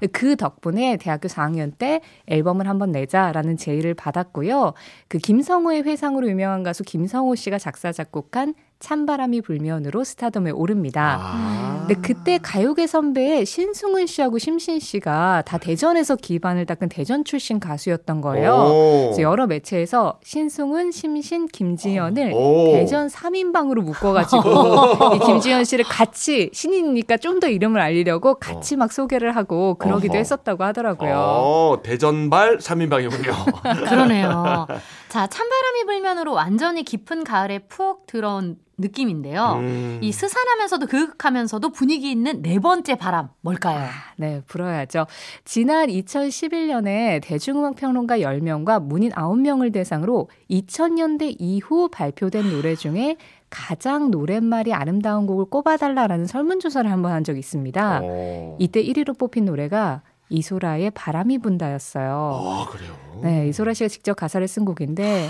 네. 0.00 0.06
그 0.12 0.36
덕분에 0.36 0.96
대학교 0.98 1.26
4학년 1.26 1.72
때 1.76 2.00
앨범을 2.28 2.68
한번 2.68 2.92
내자라는 2.92 3.56
제의를 3.56 3.94
받았고요. 3.94 4.74
그 5.08 5.18
김성호의 5.18 5.82
회상으로 5.82 6.28
유명한 6.30 6.62
가수 6.62 6.84
김성호 6.84 7.34
씨가 7.34 7.58
작사 7.58 7.90
작곡한 7.90 8.54
찬바람이 8.78 9.40
불면으로 9.42 10.04
스타덤에 10.04 10.50
오릅니다. 10.50 11.18
아. 11.20 11.84
근데 11.86 12.00
그때 12.00 12.38
가요계 12.42 12.86
선배의 12.88 13.46
신승훈 13.46 14.06
씨하고 14.06 14.38
심신 14.38 14.80
씨가 14.80 15.42
다 15.46 15.56
대전에서 15.58 16.16
기반을 16.16 16.66
닦은 16.66 16.88
대전 16.88 17.24
출신 17.24 17.60
가수였던 17.60 18.20
거예요. 18.22 18.52
오. 18.52 19.00
그래서 19.06 19.22
여러 19.22 19.46
매체에서 19.46 20.18
신승훈, 20.24 20.90
심신, 20.90 21.46
김지연을 21.46 22.32
오. 22.34 22.72
대전 22.72 23.06
3인방으로 23.06 23.82
묶어가지고 23.82 24.42
이 25.14 25.18
김지연 25.20 25.64
씨를 25.64 25.84
같이 25.84 26.50
신인이니까 26.52 27.18
좀 27.18 27.36
더 27.36 27.48
이름을 27.48 27.82
알리려고 27.82 28.36
같이 28.36 28.76
막 28.76 28.90
소개를 28.90 29.36
하고 29.36 29.74
그러기도 29.74 30.14
어허. 30.14 30.18
했었다고 30.20 30.64
하더라고요. 30.64 31.12
어, 31.18 31.78
대전발 31.82 32.56
3인방이군요. 32.56 33.62
그러네요. 33.88 34.66
자, 35.10 35.26
찬바람 35.26 35.65
이 35.80 35.84
불면으로 35.84 36.32
완전히 36.32 36.82
깊은 36.82 37.24
가을에 37.24 37.60
푹 37.60 38.06
들어온 38.06 38.56
느낌인데요. 38.78 39.56
음. 39.60 39.98
이 40.02 40.12
스산하면서도 40.12 40.86
그윽하면서도 40.86 41.70
분위기 41.70 42.10
있는 42.10 42.42
네 42.42 42.58
번째 42.58 42.96
바람 42.96 43.30
뭘까요? 43.40 43.88
네, 44.16 44.42
불어야죠. 44.46 45.06
지난 45.44 45.88
2011년에 45.88 47.22
대중음악 47.22 47.76
평론가 47.76 48.18
10명과 48.18 48.82
문인 48.82 49.12
9명을 49.12 49.72
대상으로 49.72 50.28
2000년대 50.50 51.36
이후 51.38 51.88
발표된 51.90 52.50
노래 52.50 52.74
중에 52.74 53.16
가장 53.48 54.10
노랫말이 54.10 54.74
아름다운 54.74 55.26
곡을 55.26 55.46
꼽아달라라는 55.46 56.26
설문조사를 56.26 56.90
한번 56.90 57.12
한 57.12 57.24
적이 57.24 57.38
있습니다. 57.38 58.00
어. 58.02 58.56
이때 58.58 58.82
1위로 58.82 59.16
뽑힌 59.18 59.46
노래가 59.46 60.02
이소라의 60.28 60.90
바람이 60.90 61.38
분다였어요. 61.38 62.40
아, 62.42 62.66
그래요. 62.70 62.94
네, 63.22 63.48
이소라 63.48 63.72
씨가 63.72 63.88
직접 63.88 64.14
가사를 64.14 64.46
쓴 64.48 64.64
곡인데 64.64 65.28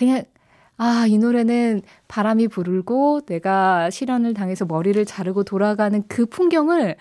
그냥 0.00 0.22
아, 0.78 1.04
이 1.06 1.18
노래는 1.18 1.82
바람이 2.08 2.48
불고 2.48 3.20
내가 3.26 3.90
실현을 3.90 4.32
당해서 4.32 4.64
머리를 4.64 5.04
자르고 5.04 5.44
돌아가는 5.44 6.02
그 6.08 6.24
풍경을 6.24 6.96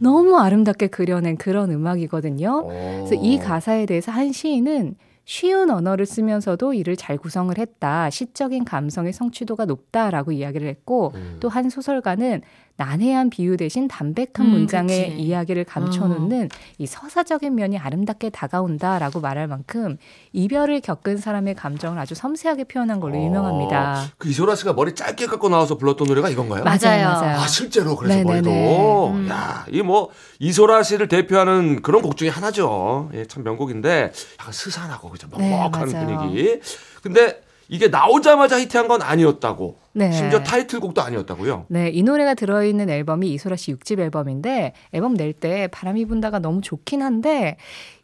너무 0.00 0.36
아름답게 0.36 0.88
그려낸 0.88 1.36
그런 1.36 1.70
음악이거든요. 1.70 2.62
어. 2.64 3.04
그래서 3.06 3.14
이 3.14 3.38
가사에 3.38 3.86
대해서 3.86 4.10
한 4.10 4.32
시인은 4.32 4.96
쉬운 5.26 5.70
언어를 5.70 6.06
쓰면서도 6.06 6.74
이를 6.74 6.96
잘 6.96 7.16
구성을 7.16 7.56
했다. 7.56 8.10
시적인 8.10 8.64
감성의 8.64 9.12
성취도가 9.12 9.64
높다라고 9.64 10.32
이야기를 10.32 10.66
했고 10.66 11.12
음. 11.14 11.36
또한 11.38 11.70
소설가는 11.70 12.42
난해한 12.84 13.28
비유 13.28 13.58
대신 13.58 13.88
담백한 13.88 14.46
음, 14.46 14.50
문장의 14.52 15.10
그치. 15.10 15.20
이야기를 15.22 15.64
감춰놓는 15.64 16.48
이 16.78 16.86
서사적인 16.86 17.54
면이 17.54 17.76
아름답게 17.76 18.30
다가온다라고 18.30 19.20
말할 19.20 19.48
만큼 19.48 19.98
이별을 20.32 20.80
겪은 20.80 21.18
사람의 21.18 21.56
감정을 21.56 21.98
아주 21.98 22.14
섬세하게 22.14 22.64
표현한 22.64 22.98
걸로 23.00 23.16
유명합니다. 23.16 24.06
그 24.16 24.28
이소라 24.30 24.54
씨가 24.54 24.72
머리 24.72 24.94
짧게 24.94 25.26
깎고 25.26 25.50
나와서 25.50 25.76
불렀던 25.76 26.06
노래가 26.08 26.30
이건가요? 26.30 26.64
맞아요. 26.64 27.08
맞아요. 27.08 27.38
아 27.38 27.46
실제로 27.46 27.96
그래서 27.96 28.14
네네네. 28.16 28.40
머리도 28.50 29.08
음. 29.10 29.28
야, 29.28 29.66
이 29.70 29.82
뭐 29.82 30.10
이소라 30.38 30.82
씨를 30.84 31.08
대표하는 31.08 31.82
그런 31.82 32.00
곡 32.00 32.16
중에 32.16 32.28
하나죠. 32.30 33.10
예, 33.12 33.26
참 33.26 33.42
명곡인데 33.42 34.12
약간 34.38 34.52
스산하고 34.52 35.10
그죠 35.10 35.26
네, 35.36 35.50
먹먹한 35.50 35.90
맞아요. 35.92 36.06
분위기. 36.18 36.60
근데 37.02 37.42
이게 37.68 37.88
나오자마자 37.88 38.58
히트한 38.58 38.88
건 38.88 39.02
아니었다고. 39.02 39.79
네. 39.92 40.12
심지어 40.12 40.40
타이틀곡도 40.42 41.02
아니었다고요. 41.02 41.66
네, 41.68 41.88
이 41.90 42.02
노래가 42.04 42.34
들어있는 42.34 42.88
앨범이 42.88 43.28
이소라 43.32 43.56
씨 43.56 43.74
6집 43.74 43.98
앨범인데 43.98 44.72
앨범 44.92 45.14
낼 45.14 45.32
때 45.32 45.68
바람이 45.72 46.04
분다가 46.04 46.38
너무 46.38 46.60
좋긴 46.60 47.02
한데 47.02 47.56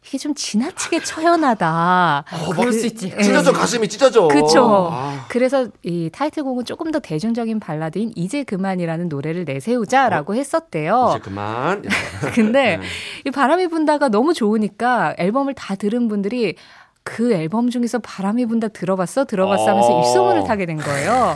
이게 0.05 0.17
좀 0.17 0.33
지나치게 0.33 1.03
처연하다. 1.03 2.25
어, 2.31 2.49
그럴 2.51 2.65
막수 2.67 2.85
있지. 2.87 3.13
예. 3.17 3.21
찢어져 3.21 3.51
가슴이 3.51 3.87
찢어져. 3.87 4.27
그쵸. 4.27 4.89
아. 4.91 5.25
그래서 5.29 5.67
이 5.83 6.09
타이틀곡은 6.11 6.65
조금 6.65 6.91
더 6.91 6.99
대중적인 6.99 7.59
발라드인 7.59 8.13
이제 8.15 8.43
그만이라는 8.43 9.09
노래를 9.09 9.45
내세우자라고 9.45 10.35
했었대요. 10.35 10.95
어? 10.95 11.09
이제 11.11 11.19
그만. 11.19 11.83
근데 12.33 12.77
네. 12.77 12.83
이 13.25 13.31
바람이 13.31 13.67
분다가 13.67 14.09
너무 14.09 14.33
좋으니까 14.33 15.15
앨범을 15.17 15.53
다 15.53 15.75
들은 15.75 16.07
분들이 16.07 16.55
그 17.03 17.31
앨범 17.33 17.69
중에서 17.69 17.99
바람이 17.99 18.45
분다 18.47 18.67
들어봤어? 18.69 19.25
들어봤어? 19.25 19.69
하면서 19.69 19.95
어. 19.95 19.99
입소문을 20.01 20.43
타게 20.43 20.65
된 20.65 20.77
거예요. 20.77 21.35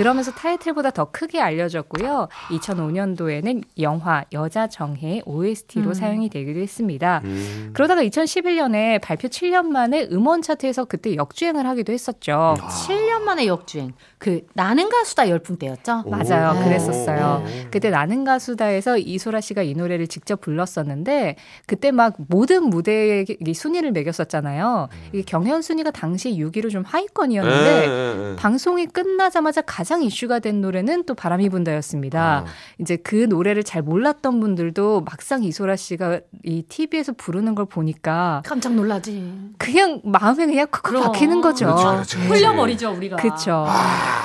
그러면서 0.00 0.30
타이틀보다 0.30 0.92
더 0.92 1.10
크게 1.10 1.42
알려졌고요. 1.42 2.28
2005년도에는 2.48 3.62
영화 3.80 4.24
여자 4.32 4.66
정해 4.66 5.20
OST로 5.26 5.88
음. 5.88 5.92
사용이 5.94 6.30
되기도 6.30 6.58
했습니다. 6.58 7.20
음. 7.24 7.72
그러다가 7.74 8.02
2011년에 8.04 8.98
발표 9.02 9.28
7년 9.28 9.66
만에 9.66 10.08
음원 10.10 10.40
차트에서 10.40 10.86
그때 10.86 11.16
역주행을 11.16 11.66
하기도 11.66 11.92
했었죠. 11.92 12.32
아. 12.32 12.68
7년 12.68 13.20
만에 13.24 13.46
역주행. 13.46 13.92
그 14.16 14.46
나는 14.54 14.88
가수다 14.88 15.28
열풍 15.28 15.58
때였죠. 15.58 16.04
오. 16.06 16.10
맞아요. 16.10 16.58
오. 16.58 16.64
그랬었어요. 16.64 17.44
오. 17.44 17.70
그때 17.70 17.90
나는 17.90 18.24
가수다에서 18.24 18.96
이소라 18.96 19.42
씨가 19.42 19.60
이 19.62 19.74
노래를 19.74 20.06
직접 20.06 20.40
불렀었는데 20.40 21.36
그때 21.66 21.90
막 21.90 22.14
모든 22.16 22.64
무대에 22.64 23.26
이 23.46 23.52
순위를 23.52 23.92
매겼었잖아요. 23.92 24.88
이게 25.12 25.24
경연 25.26 25.60
순위가 25.60 25.90
당시 25.90 26.30
6위로 26.30 26.70
좀 26.70 26.84
하위권이었는데 26.86 27.86
예, 27.86 27.90
예, 27.90 28.30
예. 28.30 28.36
방송이 28.36 28.86
끝나자마자 28.86 29.60
가장 29.60 29.89
이슈가 30.02 30.38
된 30.38 30.60
노래는 30.60 31.04
또 31.04 31.14
바람이 31.14 31.48
분다였습니다. 31.48 32.20
아. 32.20 32.44
이제 32.78 32.96
그 32.96 33.26
노래를 33.28 33.64
잘 33.64 33.82
몰랐던 33.82 34.40
분들도 34.40 35.02
막상 35.02 35.42
이소라 35.42 35.76
씨가 35.76 36.20
이 36.44 36.62
TV에서 36.62 37.12
부르는 37.12 37.54
걸 37.54 37.66
보니까 37.66 38.42
깜짝 38.46 38.74
놀라지. 38.74 39.52
그냥 39.58 40.00
마음에 40.04 40.46
그냥 40.46 40.66
그럼. 40.70 41.02
박히는 41.02 41.40
거죠. 41.40 41.66
그렇죠, 41.74 42.18
그렇죠. 42.18 42.18
흘려버리죠 42.18 42.92
우리가. 42.92 43.16
그쵸. 43.16 43.66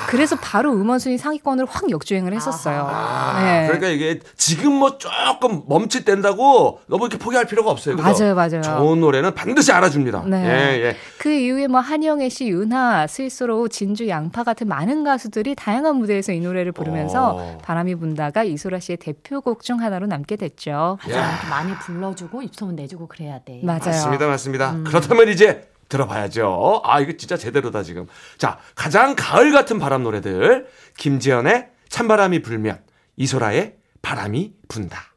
그래서 0.08 0.36
바로 0.36 0.72
음원 0.72 1.00
순위 1.00 1.18
상위권을 1.18 1.66
확 1.68 1.90
역주행을 1.90 2.32
했었어요. 2.32 2.86
아, 2.88 3.42
네. 3.42 3.66
그러니까 3.66 3.88
이게 3.88 4.20
지금 4.36 4.72
뭐 4.74 4.96
조금 4.98 5.62
멈칫댄다고 5.66 6.80
너무 6.86 7.06
이렇게 7.06 7.18
포기할 7.18 7.46
필요가 7.46 7.72
없어요. 7.72 7.96
그죠? 7.96 8.08
맞아요, 8.08 8.34
맞아요. 8.34 8.62
좋은 8.62 9.00
노래는 9.00 9.34
반드시 9.34 9.72
알아줍니다. 9.72 10.22
네. 10.26 10.44
예, 10.44 10.84
예. 10.84 10.96
그 11.18 11.30
이후에 11.30 11.66
뭐 11.66 11.80
한영애 11.80 12.28
씨, 12.28 12.46
윤하, 12.48 13.08
스위스로, 13.08 13.66
진주, 13.68 14.06
양파 14.08 14.44
같은 14.44 14.68
많은 14.68 15.02
가수들이 15.02 15.55
다양한 15.56 15.96
무대에서 15.96 16.32
이 16.32 16.40
노래를 16.40 16.72
부르면서 16.72 17.34
어. 17.34 17.58
바람이 17.62 17.94
분다가 17.96 18.44
이소라 18.44 18.80
씨의 18.80 18.98
대표곡 18.98 19.62
중 19.62 19.80
하나로 19.80 20.06
남게 20.06 20.36
됐죠. 20.36 20.98
맞아. 21.02 21.48
많이 21.50 21.74
불러주고 21.78 22.42
입소문 22.42 22.76
내주고 22.76 23.08
그래야 23.08 23.40
돼. 23.40 23.60
맞아요. 23.64 23.80
맞습니다, 23.86 24.26
맞습니다. 24.26 24.70
음. 24.72 24.84
그렇다면 24.84 25.28
이제 25.28 25.68
들어봐야죠. 25.88 26.82
아, 26.84 27.00
이거 27.00 27.12
진짜 27.16 27.36
제대로다, 27.36 27.82
지금. 27.82 28.06
자, 28.38 28.58
가장 28.74 29.14
가을 29.16 29.52
같은 29.52 29.78
바람 29.78 30.02
노래들. 30.02 30.66
김지연의 30.98 31.68
찬바람이 31.88 32.42
불면, 32.42 32.80
이소라의 33.16 33.76
바람이 34.02 34.52
분다. 34.68 35.14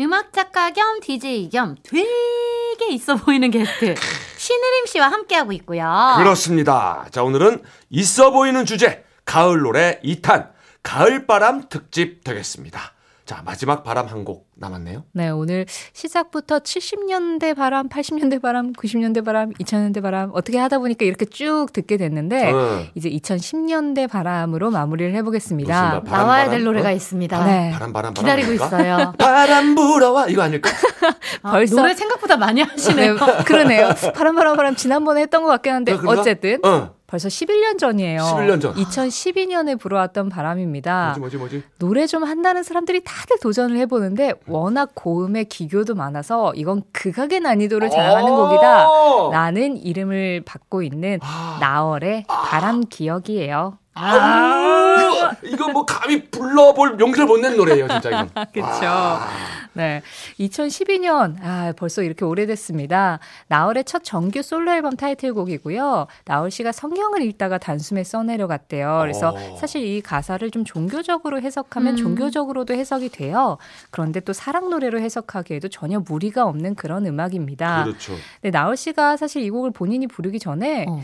음악 0.00 0.32
작가 0.32 0.70
겸 0.70 1.00
DJ 1.00 1.50
겸 1.50 1.76
되게 1.82 2.92
있어 2.94 3.16
보이는 3.16 3.50
게스트 3.50 3.94
신혜림 4.36 4.86
씨와 4.86 5.08
함께하고 5.08 5.52
있고요. 5.52 6.14
그렇습니다. 6.18 7.06
자, 7.10 7.22
오늘은 7.22 7.62
있어 7.90 8.30
보이는 8.30 8.64
주제, 8.64 9.04
가을 9.24 9.60
노래 9.60 10.00
2탄, 10.04 10.48
가을바람 10.82 11.68
특집 11.68 12.24
되겠습니다. 12.24 12.80
자, 13.24 13.40
마지막 13.46 13.84
바람 13.84 14.08
한 14.08 14.24
곡 14.24 14.48
남았네요. 14.56 15.04
네, 15.12 15.28
오늘 15.30 15.64
시작부터 15.92 16.58
70년대 16.58 17.56
바람, 17.56 17.88
80년대 17.88 18.42
바람, 18.42 18.72
90년대 18.72 19.24
바람, 19.24 19.52
2000년대 19.52 20.02
바람 20.02 20.30
어떻게 20.34 20.58
하다 20.58 20.78
보니까 20.80 21.04
이렇게 21.04 21.24
쭉 21.24 21.68
듣게 21.72 21.96
됐는데 21.96 22.50
어. 22.52 22.84
이제 22.96 23.08
2010년대 23.10 24.10
바람으로 24.10 24.70
마무리를 24.72 25.14
해보겠습니다. 25.14 26.02
바람, 26.02 26.04
나와야 26.04 26.44
바람? 26.44 26.50
될 26.50 26.64
노래가 26.64 26.88
어? 26.88 26.92
있습니다. 26.92 27.44
네. 27.44 27.70
바람, 27.72 27.92
바람, 27.92 28.12
바람. 28.12 28.14
기다리고 28.14 28.48
아닐까? 28.48 28.66
있어요. 28.66 29.12
바람 29.18 29.74
불어와. 29.76 30.26
이거 30.26 30.42
아닐까? 30.42 30.70
아, 31.42 31.52
벌써- 31.52 31.76
노래 31.76 31.94
생각보다 31.94 32.36
많이 32.36 32.60
하시네요. 32.60 33.14
네, 33.14 33.44
그러네요. 33.46 33.90
바람 34.14 34.34
바람 34.34 34.56
바람 34.56 34.74
지난번에 34.76 35.22
했던 35.22 35.42
것 35.42 35.48
같긴 35.48 35.72
한데 35.74 35.92
어, 35.92 35.96
그런가? 35.98 36.20
어쨌든 36.20 36.58
어. 36.64 36.94
벌써 37.12 37.28
11년 37.28 37.78
전이에요. 37.78 38.22
11년 38.22 38.58
전. 38.58 38.74
2012년에 38.74 39.78
불어왔던 39.78 40.30
바람입니다. 40.30 41.08
뭐지, 41.18 41.20
뭐지, 41.20 41.36
뭐지? 41.36 41.62
노래 41.78 42.06
좀 42.06 42.24
한다는 42.24 42.62
사람들이 42.62 43.04
다들 43.04 43.36
도전을 43.38 43.76
해보는데 43.76 44.32
워낙 44.46 44.92
고음에 44.94 45.44
기교도 45.44 45.94
많아서 45.94 46.54
이건 46.54 46.82
극악의 46.92 47.40
난이도를 47.40 47.90
자랑하는 47.90 48.32
어. 48.32 48.48
곡이다. 48.48 49.30
라는 49.30 49.76
이름을 49.76 50.44
받고 50.46 50.82
있는 50.82 51.18
아. 51.20 51.58
나얼의 51.60 52.24
바람 52.28 52.80
기억이에요. 52.80 53.76
아, 53.94 55.30
이거 55.44 55.68
뭐 55.68 55.84
감히 55.84 56.24
불러볼 56.30 56.98
용기를 56.98 57.26
못 57.26 57.40
낸 57.42 57.56
노래예요, 57.56 57.88
진짜 57.88 58.08
이건. 58.08 58.30
그쵸. 58.52 58.84
와. 58.86 59.26
네. 59.74 60.02
2012년, 60.38 61.36
아, 61.42 61.72
벌써 61.76 62.02
이렇게 62.02 62.24
오래됐습니다. 62.24 63.18
나얼의 63.48 63.84
첫 63.84 64.02
정규 64.04 64.42
솔로 64.42 64.70
앨범 64.72 64.96
타이틀곡이고요. 64.96 66.06
나얼 66.26 66.50
씨가 66.50 66.72
성경을 66.72 67.22
읽다가 67.22 67.56
단숨에 67.58 68.04
써내려갔대요. 68.04 68.98
그래서 69.00 69.30
어. 69.30 69.56
사실 69.58 69.82
이 69.82 70.00
가사를 70.02 70.50
좀 70.50 70.64
종교적으로 70.64 71.40
해석하면 71.40 71.94
음. 71.94 71.96
종교적으로도 71.96 72.74
해석이 72.74 73.08
돼요. 73.10 73.56
그런데 73.90 74.20
또 74.20 74.32
사랑 74.32 74.68
노래로 74.70 75.00
해석하기에도 75.00 75.68
전혀 75.68 76.00
무리가 76.00 76.44
없는 76.44 76.74
그런 76.74 77.06
음악입니다. 77.06 77.84
그렇죠. 77.84 78.12
근데 78.42 78.56
나얼 78.56 78.76
씨가 78.76 79.16
사실 79.16 79.42
이 79.42 79.50
곡을 79.50 79.70
본인이 79.70 80.06
부르기 80.06 80.38
전에 80.38 80.84
어. 80.88 81.02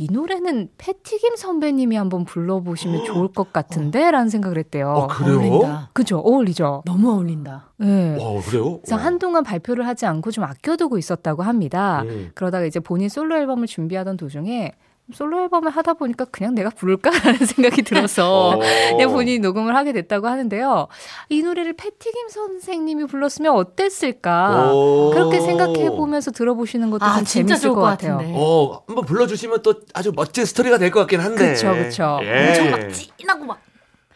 이 0.00 0.08
노래는 0.10 0.70
패티김 0.78 1.36
선배님이 1.36 1.94
한번 1.94 2.24
불러보시면 2.24 3.04
좋을 3.04 3.28
것 3.28 3.52
같은데? 3.52 4.10
라는 4.10 4.30
생각을 4.30 4.56
했대요. 4.56 4.88
어, 4.88 5.06
그래요? 5.08 5.34
어울린다. 5.36 5.90
그죠? 5.92 6.20
어울리죠? 6.20 6.84
너무 6.86 7.12
어울린다. 7.12 7.68
네. 7.76 8.16
와, 8.18 8.40
그래요? 8.40 8.80
그래서 8.80 8.96
한동안 8.96 9.44
발표를 9.44 9.86
하지 9.86 10.06
않고 10.06 10.30
좀 10.30 10.44
아껴두고 10.44 10.96
있었다고 10.96 11.42
합니다. 11.42 12.00
음. 12.06 12.30
그러다가 12.34 12.64
이제 12.64 12.80
본인 12.80 13.10
솔로 13.10 13.36
앨범을 13.36 13.66
준비하던 13.66 14.16
도중에 14.16 14.72
솔로 15.14 15.42
앨범을 15.42 15.70
하다 15.70 15.94
보니까 15.94 16.24
그냥 16.26 16.54
내가 16.54 16.70
부를까라는 16.70 17.38
생각이 17.46 17.82
들어서 17.82 18.50
어. 18.50 18.58
그냥 18.90 19.12
본인이 19.12 19.38
녹음을 19.38 19.74
하게 19.76 19.92
됐다고 19.92 20.26
하는데요. 20.28 20.88
이 21.28 21.42
노래를 21.42 21.74
패티김 21.74 22.28
선생님이 22.28 23.04
불렀으면 23.06 23.52
어땠을까? 23.54 24.72
오. 24.72 25.10
그렇게 25.12 25.40
생각해 25.40 25.90
보면서 25.90 26.30
들어보시는 26.30 26.90
것도 26.90 27.04
아, 27.04 27.16
좀 27.16 27.24
재밌을 27.24 27.68
것것 27.70 27.82
같아요. 27.82 28.16
같은데. 28.18 28.34
어, 28.36 28.82
한번 28.86 29.04
불러주시면 29.04 29.62
또 29.62 29.74
아주 29.94 30.12
멋진 30.14 30.44
스토리가 30.44 30.78
될 30.78 30.90
것 30.90 31.00
같긴 31.00 31.20
한데. 31.20 31.52
그쵸, 31.52 31.72
그쵸. 31.74 32.18
예. 32.22 32.48
엄청 32.48 32.70
막 32.70 32.80
진하고 32.92 33.44
막 33.44 33.60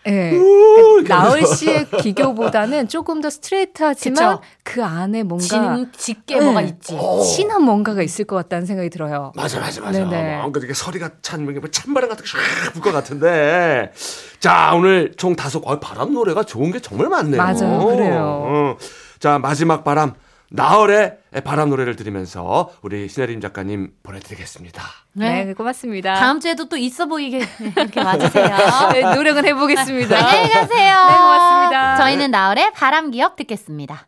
예. 0.06 0.32
우, 0.32 0.98
이렇게 0.98 1.08
나얼. 1.08 1.46
씨의 1.46 1.86
기교보다는 2.00 2.88
조금 2.88 3.20
더 3.20 3.30
스트레이트하지만 3.30 4.36
그쵸. 4.36 4.42
그 4.62 4.84
안에 4.84 5.22
뭔가 5.22 5.44
진, 5.46 5.92
짙게 5.96 6.38
네. 6.38 6.44
뭐가 6.44 6.60
있지. 6.62 6.96
어. 6.98 7.22
진한 7.22 7.62
뭔가가 7.62 8.02
있을 8.02 8.24
것 8.24 8.36
같다는 8.36 8.66
생각이 8.66 8.90
들어요. 8.90 9.32
맞아, 9.34 9.58
맞아, 9.60 9.80
맞아. 9.80 9.98
네네. 10.04 10.38
뭔가 10.38 10.58
이렇게 10.58 10.74
소리가 10.74 11.10
찬, 11.22 11.44
뭐 11.44 11.54
찬바람 11.70 12.10
같은 12.10 12.24
게불것 12.66 12.92
같은데. 12.92 13.92
자, 14.40 14.72
오늘 14.74 15.12
총 15.16 15.34
다섯, 15.36 15.62
아, 15.66 15.80
바람 15.80 16.12
노래가 16.12 16.42
좋은 16.42 16.70
게 16.70 16.80
정말 16.80 17.08
많네요. 17.08 17.42
맞아요, 17.42 17.86
그래요. 17.86 18.42
어. 18.46 18.76
자, 19.18 19.38
마지막 19.38 19.84
바람. 19.84 20.14
나얼의 20.54 21.18
바람 21.44 21.68
노래를 21.68 21.96
들으면서 21.96 22.70
우리 22.82 23.08
신혜림 23.08 23.40
작가님 23.40 23.90
보내드리겠습니다. 24.04 24.82
네, 25.14 25.52
고맙습니다. 25.52 26.14
다음 26.14 26.38
주에도 26.38 26.68
또 26.68 26.76
있어 26.76 27.06
보이게 27.06 27.38
이렇게 27.76 27.98
와주세요. 28.00 28.56
네, 28.92 29.14
노력은 29.16 29.44
해보겠습니다. 29.46 30.16
안녕히 30.16 30.48
가세요. 30.50 31.06
네, 31.08 31.16
고맙습니다. 31.16 31.96
저희는 31.96 32.30
나얼의 32.30 32.72
바람 32.72 33.10
기억 33.10 33.34
듣겠습니다. 33.34 34.06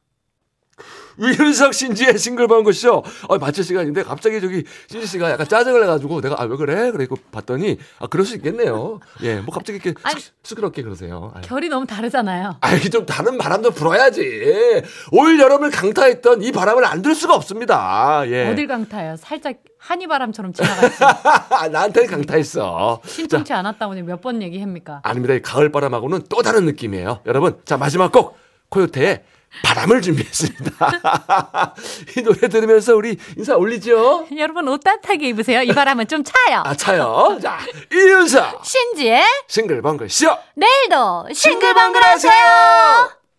유윤석 1.18 1.74
신지의 1.74 2.18
싱글벙글쇼. 2.18 3.02
어, 3.28 3.38
마칠 3.38 3.64
시간인데 3.64 4.02
갑자기 4.02 4.40
저기 4.40 4.64
신지 4.88 5.06
씨가 5.06 5.30
약간 5.30 5.48
짜증을 5.48 5.80
내가지고 5.80 6.20
내가 6.20 6.36
아 6.40 6.44
왜 6.46 6.56
그래? 6.56 6.90
그래고 6.92 7.16
봤더니 7.32 7.78
아 7.98 8.06
그럴 8.06 8.24
수 8.26 8.36
있겠네요. 8.36 9.00
예, 9.22 9.36
뭐 9.36 9.52
갑자기 9.54 9.80
이렇게 9.82 9.98
아니, 10.04 10.20
쑥- 10.20 10.32
시끄럽게 10.42 10.82
그러세요. 10.82 11.32
아유. 11.34 11.42
결이 11.44 11.68
너무 11.68 11.86
다르잖아요. 11.86 12.56
아, 12.60 12.72
이게 12.74 12.88
좀 12.88 13.04
다른 13.06 13.36
바람도 13.38 13.72
불어야지. 13.72 14.82
올 15.12 15.38
여름을 15.40 15.70
강타했던 15.70 16.42
이 16.42 16.52
바람을 16.52 16.84
안 16.84 17.02
들 17.02 17.14
수가 17.14 17.34
없습니다. 17.36 18.22
예. 18.26 18.48
어딜 18.50 18.66
강타요? 18.66 19.16
살짝 19.16 19.56
한이 19.78 20.06
바람처럼 20.08 20.52
지나갔어요. 20.52 21.68
나한테 21.70 22.06
강타했어. 22.06 23.00
자, 23.04 23.08
심통치 23.08 23.52
않았다고 23.52 23.94
몇번 23.94 24.42
얘기합니까? 24.42 25.00
아닙니다. 25.04 25.34
이 25.34 25.42
가을 25.42 25.70
바람하고는 25.70 26.22
또 26.28 26.42
다른 26.42 26.64
느낌이에요. 26.64 27.20
여러분, 27.26 27.60
자 27.64 27.76
마지막 27.76 28.10
곡 28.10 28.36
코요태의 28.70 29.22
바람을 29.62 30.02
준비했습니다. 30.02 31.74
이 32.18 32.22
노래 32.22 32.48
들으면서 32.48 32.94
우리 32.94 33.16
인사 33.36 33.56
올리죠. 33.56 34.26
여러분 34.36 34.68
옷 34.68 34.78
따뜻하게 34.82 35.28
입으세요. 35.28 35.62
이 35.62 35.72
바람은 35.72 36.08
좀 36.08 36.22
차요. 36.24 36.62
아 36.64 36.74
차요. 36.74 37.38
자 37.42 37.58
이윤석 37.92 38.64
신지의 38.64 39.22
싱글벙글 39.48 40.10
쇼. 40.10 40.36
내일도 40.54 41.28
싱글벙글 41.32 42.02
하세요. 42.04 42.32